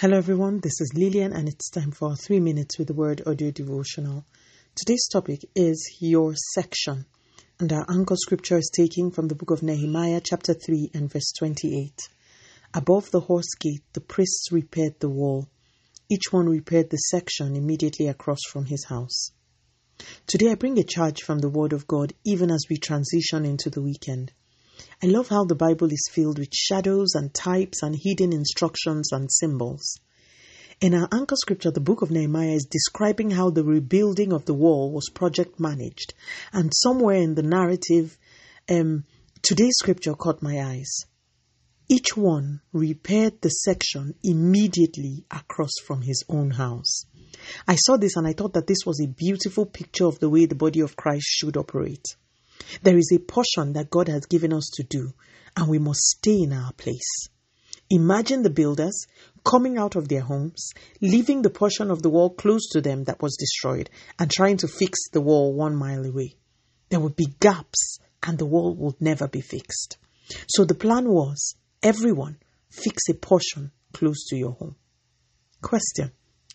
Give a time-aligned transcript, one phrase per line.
[0.00, 0.60] Hello, everyone.
[0.60, 4.24] This is Lillian, and it's time for three minutes with the word audio devotional.
[4.76, 7.04] Today's topic is your section,
[7.58, 11.32] and our anchor scripture is taken from the book of Nehemiah, chapter 3, and verse
[11.36, 12.00] 28.
[12.74, 15.48] Above the horse gate, the priests repaired the wall.
[16.08, 19.32] Each one repaired the section immediately across from his house.
[20.28, 23.68] Today, I bring a charge from the Word of God even as we transition into
[23.68, 24.30] the weekend.
[25.02, 29.30] I love how the Bible is filled with shadows and types and hidden instructions and
[29.30, 29.98] symbols.
[30.80, 34.54] In our anchor scripture, the book of Nehemiah is describing how the rebuilding of the
[34.54, 36.14] wall was project managed.
[36.52, 38.16] And somewhere in the narrative,
[38.70, 39.04] um,
[39.42, 40.90] today's scripture caught my eyes.
[41.88, 47.06] Each one repaired the section immediately across from his own house.
[47.66, 50.46] I saw this and I thought that this was a beautiful picture of the way
[50.46, 52.04] the body of Christ should operate.
[52.82, 55.12] There is a portion that God has given us to do,
[55.56, 57.28] and we must stay in our place.
[57.90, 59.06] Imagine the builders
[59.44, 63.22] coming out of their homes, leaving the portion of the wall close to them that
[63.22, 66.34] was destroyed, and trying to fix the wall one mile away.
[66.90, 69.96] There would be gaps, and the wall would never be fixed.
[70.48, 72.38] So the plan was everyone
[72.70, 74.76] fix a portion close to your home.
[75.62, 76.12] Question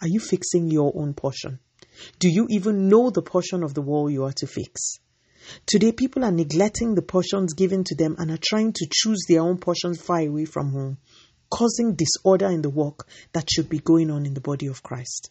[0.00, 1.58] Are you fixing your own portion?
[2.18, 4.98] Do you even know the portion of the wall you are to fix?
[5.66, 9.40] Today, people are neglecting the portions given to them and are trying to choose their
[9.40, 10.98] own portions far away from home,
[11.50, 15.30] causing disorder in the work that should be going on in the body of Christ.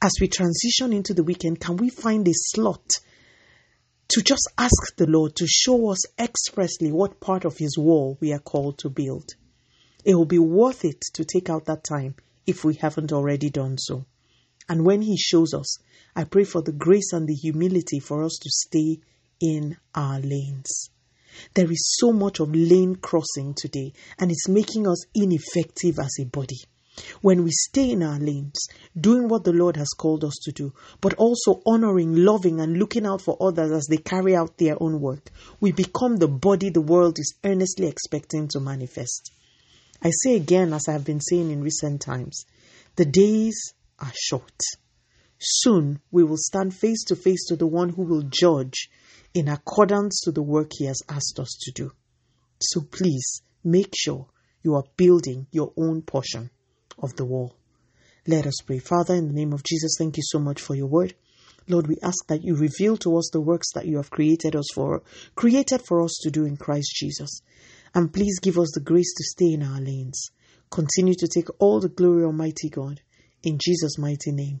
[0.00, 2.88] As we transition into the weekend, can we find a slot
[4.08, 8.32] to just ask the Lord to show us expressly what part of His wall we
[8.32, 9.30] are called to build?
[10.04, 12.14] It will be worth it to take out that time
[12.46, 14.04] if we haven't already done so.
[14.68, 15.78] And when He shows us,
[16.14, 19.00] I pray for the grace and the humility for us to stay
[19.42, 20.88] in our lanes.
[21.54, 26.24] There is so much of lane crossing today, and it's making us ineffective as a
[26.24, 26.60] body.
[27.22, 30.74] When we stay in our lanes, doing what the Lord has called us to do,
[31.00, 35.00] but also honoring, loving, and looking out for others as they carry out their own
[35.00, 39.32] work, we become the body the world is earnestly expecting to manifest.
[40.02, 42.44] I say again, as I have been saying in recent times,
[42.96, 44.60] the days are short.
[45.38, 48.90] Soon we will stand face to face to the one who will judge
[49.34, 51.92] in accordance to the work He has asked us to do.
[52.60, 54.26] So please make sure
[54.62, 56.50] you are building your own portion
[56.98, 57.56] of the wall.
[58.26, 58.78] Let us pray.
[58.78, 61.14] Father, in the name of Jesus, thank you so much for your word.
[61.68, 64.66] Lord, we ask that you reveal to us the works that you have created us
[64.74, 65.02] for,
[65.34, 67.40] created for us to do in Christ Jesus.
[67.94, 70.30] And please give us the grace to stay in our lanes.
[70.70, 73.00] Continue to take all the glory, Almighty God.
[73.42, 74.60] In Jesus' mighty name